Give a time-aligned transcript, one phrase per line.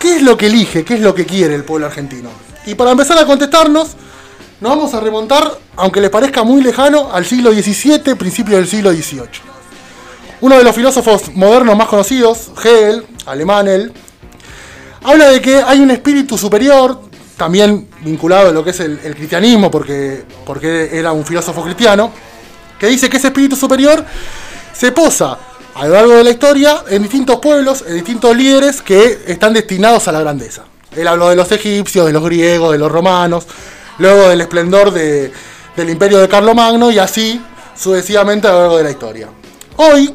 [0.00, 0.84] ¿qué es lo que elige?
[0.84, 2.30] ¿Qué es lo que quiere el pueblo argentino?
[2.66, 3.90] Y para empezar a contestarnos,
[4.60, 8.90] nos vamos a remontar, aunque les parezca muy lejano, al siglo XVII, principio del siglo
[8.90, 9.50] XVIII.
[10.40, 13.92] Uno de los filósofos modernos más conocidos, Hegel, alemán él,
[15.04, 17.02] habla de que hay un espíritu superior,
[17.36, 22.10] también vinculado a lo que es el, el cristianismo, porque, porque era un filósofo cristiano,
[22.78, 24.04] que dice que ese espíritu superior
[24.72, 25.38] se posa
[25.80, 30.06] a lo largo de la historia en distintos pueblos, en distintos líderes que están destinados
[30.08, 30.64] a la grandeza.
[30.94, 33.46] Él habló de los egipcios, de los griegos, de los romanos,
[33.98, 35.32] luego del esplendor de-
[35.76, 37.40] del imperio de Carlomagno y así
[37.74, 39.28] sucesivamente a lo largo de la historia.
[39.76, 40.14] Hoy,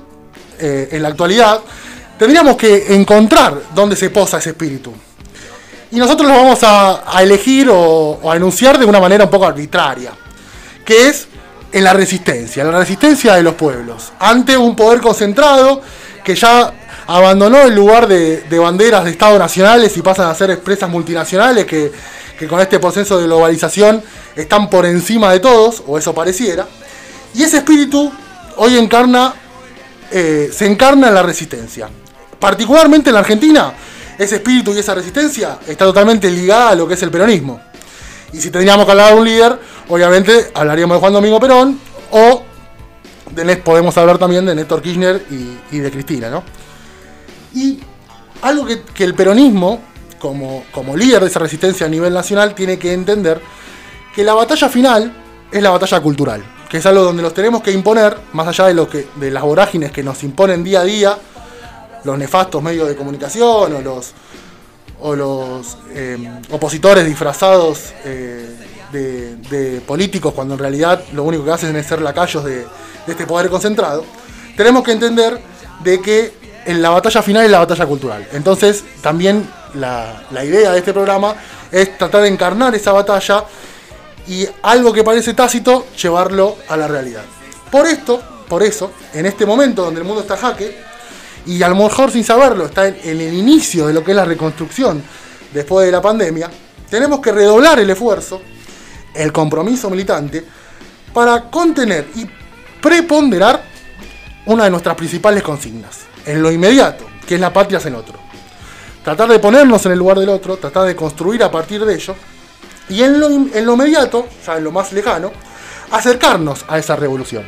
[0.59, 1.61] eh, en la actualidad,
[2.19, 4.93] tendríamos que encontrar dónde se posa ese espíritu.
[5.91, 9.29] Y nosotros lo vamos a, a elegir o, o a enunciar de una manera un
[9.31, 10.11] poco arbitraria,
[10.85, 11.27] que es
[11.75, 15.81] en la resistencia, la resistencia de los pueblos, ante un poder concentrado
[16.23, 16.73] que ya
[17.05, 21.65] abandonó el lugar de, de banderas de Estados nacionales y pasan a ser empresas multinacionales
[21.65, 21.91] que,
[22.39, 24.01] que con este proceso de globalización
[24.37, 26.65] están por encima de todos, o eso pareciera.
[27.33, 28.09] Y ese espíritu
[28.55, 29.33] hoy encarna,
[30.11, 31.89] eh, se encarna en la resistencia.
[32.39, 33.73] Particularmente en la Argentina,
[34.17, 37.59] ese espíritu y esa resistencia está totalmente ligada a lo que es el peronismo.
[38.31, 41.79] Y si tendríamos que hablar de un líder, obviamente hablaríamos de Juan Domingo Perón
[42.11, 42.43] o
[43.31, 45.25] de podemos hablar también de Néstor Kirchner
[45.71, 46.43] y, de Cristina, ¿no?
[47.53, 47.79] Y
[48.41, 49.81] algo que, el peronismo,
[50.19, 53.41] como, como líder de esa resistencia a nivel nacional, tiene que entender
[54.13, 55.13] que la batalla final
[55.51, 58.73] es la batalla cultural, que es algo donde los tenemos que imponer, más allá de,
[58.73, 61.17] lo de las vorágines que nos imponen día a día,
[62.03, 64.13] los nefastos medios de comunicación o los,
[65.01, 66.17] o los eh,
[66.51, 68.47] opositores disfrazados eh,
[68.91, 72.65] de, políticos cuando en realidad lo único que hacen es ser lacayos de, de
[73.07, 74.05] este poder concentrado,
[74.55, 75.39] tenemos que entender
[75.83, 76.33] de que
[76.65, 78.27] en la batalla final es la batalla cultural.
[78.31, 81.35] Entonces también la, la idea de este programa
[81.71, 83.45] es tratar de encarnar esa batalla
[84.27, 87.23] y algo que parece tácito, llevarlo a la realidad.
[87.71, 90.75] Por esto, por eso, en este momento donde el mundo está jaque,
[91.45, 94.25] y a lo mejor sin saberlo, está en el inicio de lo que es la
[94.25, 95.03] reconstrucción
[95.53, 96.49] después de la pandemia,
[96.89, 98.41] tenemos que redoblar el esfuerzo,
[99.15, 100.45] el compromiso militante,
[101.13, 102.27] para contener y
[102.81, 103.63] preponderar
[104.45, 108.19] una de nuestras principales consignas, en lo inmediato, que es la patria en otro.
[109.03, 112.15] Tratar de ponernos en el lugar del otro, tratar de construir a partir de ello,
[112.89, 115.31] y en lo, en lo inmediato, ya en lo más lejano,
[115.91, 117.45] acercarnos a esa revolución.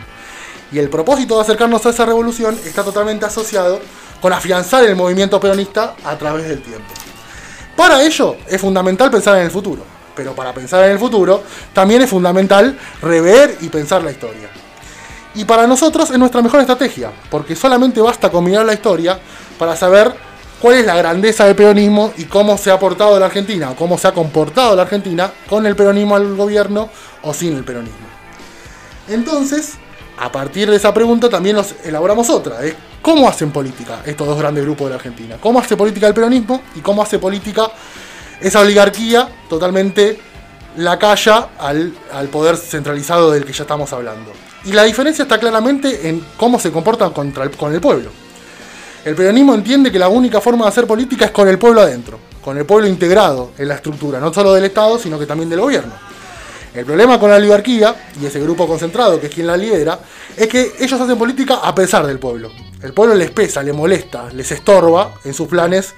[0.72, 3.80] Y el propósito de acercarnos a esa revolución está totalmente asociado
[4.22, 6.94] con afianzar el movimiento peronista a través del tiempo.
[7.76, 9.84] Para ello es fundamental pensar en el futuro,
[10.18, 14.50] pero para pensar en el futuro también es fundamental rever y pensar la historia.
[15.36, 19.20] Y para nosotros es nuestra mejor estrategia, porque solamente basta con la historia
[19.60, 20.12] para saber
[20.60, 24.00] cuál es la grandeza del peronismo y cómo se ha portado la Argentina, o cómo
[24.00, 26.90] se ha comportado la Argentina con el peronismo al gobierno
[27.22, 28.08] o sin el peronismo.
[29.08, 29.74] Entonces,
[30.18, 32.74] a partir de esa pregunta también nos elaboramos otra, es
[33.04, 36.64] cómo hacen política estos dos grandes grupos de la Argentina, cómo hace política el peronismo
[36.76, 37.70] y cómo hace política
[38.42, 40.20] esa oligarquía totalmente
[40.78, 44.32] lacaya al, al poder centralizado del que ya estamos hablando.
[44.66, 48.10] Y la diferencia está claramente en cómo se comportan contra el- con el pueblo.
[49.06, 52.20] El peronismo entiende que la única forma de hacer política es con el pueblo adentro,
[52.44, 55.62] con el pueblo integrado en la estructura, no solo del Estado, sino que también del
[55.62, 55.94] gobierno.
[56.74, 60.00] El problema con la oligarquía y ese grupo concentrado, que es quien la lidera,
[60.36, 62.52] es que ellos hacen política a pesar del pueblo.
[62.84, 65.96] El pueblo les pesa, les molesta, les estorba en sus planes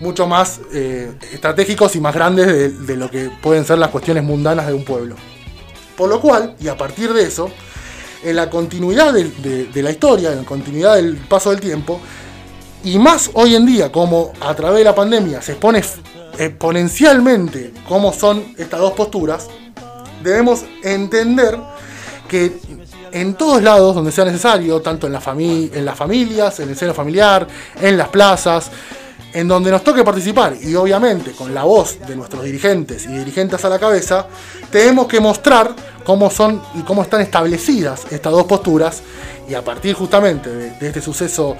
[0.00, 4.66] mucho más eh, estratégicos y más grandes de, lo que pueden ser las cuestiones mundanas
[4.66, 5.16] de un pueblo.
[5.96, 7.50] Por lo cual, y a partir de eso,
[8.22, 12.00] en la continuidad de, la historia, en la continuidad del paso del tiempo,
[12.84, 15.82] y más hoy en día, como a través de la pandemia se expone
[16.38, 19.48] exponencialmente cómo son estas dos posturas,
[20.22, 21.58] debemos entender
[22.28, 22.52] que
[23.12, 27.46] en todos lados donde sea necesario, tanto en, en las familias, en el seno familiar,
[27.80, 28.70] en las plazas,
[29.36, 33.62] en donde nos toque participar y obviamente con la voz de nuestros dirigentes y dirigentes
[33.66, 34.26] a la cabeza,
[34.70, 35.74] tenemos que mostrar
[36.04, 39.02] cómo son y cómo están establecidas estas dos posturas
[39.46, 41.54] y a partir justamente de, este suceso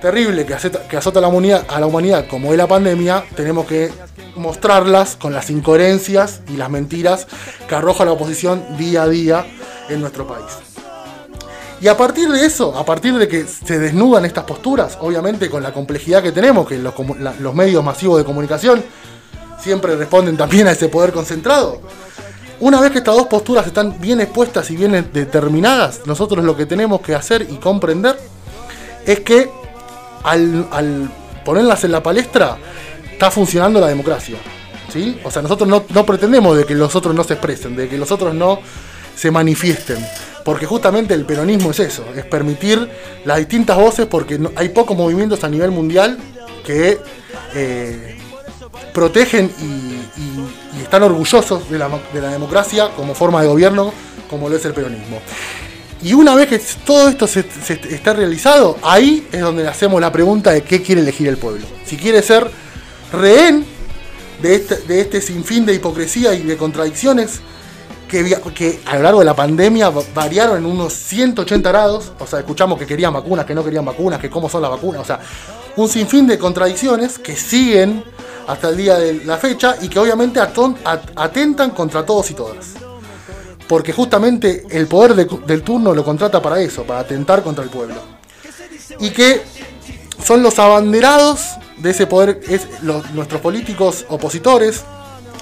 [0.00, 3.92] terrible que, azota- la, a la humanidad como es la pandemia, tenemos que
[4.36, 7.26] mostrarlas con las incoherencias y las mentiras
[7.68, 9.46] que arroja la oposición día a día
[9.90, 10.69] en nuestro país.
[11.80, 15.62] Y a partir de eso, a partir de que se desnudan estas posturas, obviamente con
[15.62, 18.84] la complejidad que tenemos, que los, medios masivos de comunicación
[19.58, 21.80] siempre responden también a ese poder concentrado,
[22.60, 26.66] una vez que estas dos posturas están bien expuestas y bien determinadas, nosotros lo que
[26.66, 28.18] tenemos que hacer y comprender
[29.06, 29.50] es que
[30.22, 31.10] al, al
[31.44, 32.58] ponerlas en la palestra,
[33.12, 34.36] está funcionando la democracia.
[34.92, 35.20] ¿sí?
[35.24, 37.98] O sea, nosotros no, no pretendemos de que los otros no se expresen, de que
[37.98, 38.60] los otros no
[39.20, 39.98] se manifiesten.
[40.44, 42.88] Porque justamente el peronismo es eso, es permitir
[43.26, 46.16] las distintas voces porque hay pocos movimientos a nivel mundial
[46.64, 46.98] que
[47.54, 48.18] eh,
[48.94, 49.90] protegen y,
[50.82, 53.92] están orgullosos de la, de la democracia como forma de gobierno
[54.28, 55.20] como lo es el peronismo.
[56.02, 60.00] Y una vez que todo esto se, se está realizado, ahí es donde le hacemos
[60.00, 61.66] la pregunta de qué quiere elegir el pueblo.
[61.84, 62.50] Si quiere ser
[63.12, 63.66] rehén
[64.40, 67.40] de este, de este sinfín de hipocresía y de contradicciones
[68.10, 72.12] que, que a lo largo de la pandemia va- variaron en unos 180 grados.
[72.18, 75.00] O sea, escuchamos que querían vacunas, que no querían vacunas, que cómo son las vacunas.
[75.00, 75.20] O sea,
[75.76, 78.02] un sinfín de contradicciones que siguen
[78.48, 80.40] hasta el día de la fecha y que obviamente
[81.16, 82.66] atentan contra todos y todas.
[83.68, 87.70] Porque justamente el poder de- del turno lo contrata para eso, para atentar contra el
[87.70, 87.94] pueblo.
[88.98, 89.42] Y que
[90.24, 91.42] son los abanderados
[91.78, 92.66] de ese poder, es,
[93.14, 94.82] nuestros políticos opositores,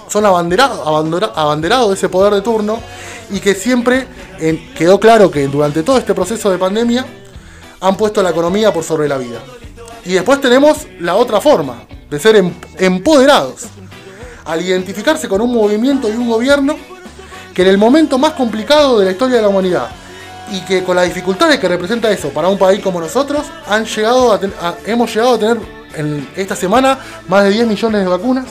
[0.09, 2.79] son abanderados, abandera- abanderados de ese poder de turno
[3.31, 4.07] y que siempre
[4.77, 7.05] quedó claro que durante todo este proceso de pandemia
[7.81, 9.39] han puesto la economía por sobre la vida.
[10.05, 13.65] Y después tenemos la otra forma, de ser em- empoderados,
[14.45, 16.77] al identificarse con un movimiento y un gobierno
[17.53, 19.89] que en el momento más complicado de la historia de la humanidad
[20.51, 24.39] y que con las dificultades que representa eso para un país como nosotros, han llegado
[24.87, 25.59] hemos llegado a tener
[25.95, 28.47] en esta semana más de 10 millones de vacunas.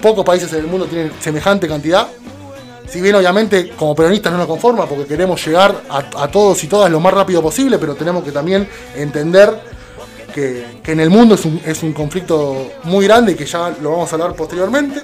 [0.00, 2.08] Pocos países en el mundo tienen semejante cantidad.
[2.88, 6.90] Si bien obviamente como peronistas no nos conforma porque queremos llegar a, todos y todas
[6.90, 9.60] lo más rápido posible, pero tenemos que también entender
[10.32, 13.74] que, que en el mundo es un, es un conflicto muy grande y que ya
[13.80, 15.02] lo vamos a hablar posteriormente,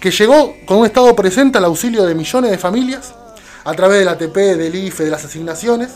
[0.00, 3.12] que llegó con un Estado presente al auxilio de millones de familias
[3.64, 5.90] a través del ATP, del IFE, de las asignaciones.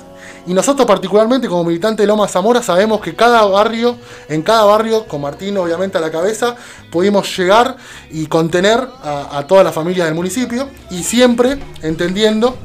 [0.46, 3.96] Y nosotros particularmente como militantes de Loma Zamora sabemos que cada barrio,
[4.28, 6.56] en cada barrio, con Martín obviamente a la cabeza,
[6.90, 7.76] pudimos llegar
[8.10, 12.56] y contener a, a todas las familias del municipio y siempre entendiendo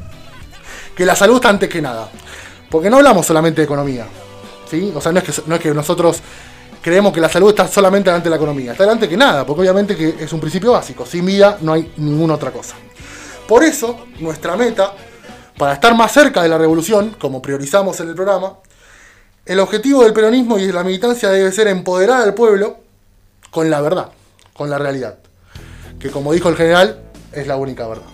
[0.96, 2.08] que la salud está antes que nada.
[2.70, 4.06] Porque no hablamos solamente de economía.
[4.70, 4.92] ¿sí?
[4.94, 6.20] O sea, no es, que, no es que nosotros
[6.80, 8.72] creemos que la salud está solamente delante de la economía.
[8.72, 11.06] Está delante que nada, porque obviamente que es un principio básico.
[11.06, 12.76] Sin vida no hay ninguna otra cosa.
[13.48, 14.94] Por eso, nuestra meta,
[15.58, 18.54] para estar más cerca de la revolución, como priorizamos en el programa,
[19.44, 22.78] el objetivo del peronismo y de la militancia debe ser empoderar al pueblo
[23.50, 24.10] con la verdad,
[24.54, 25.18] con la realidad.
[25.98, 27.02] Que como dijo el general,
[27.32, 28.13] es la única verdad.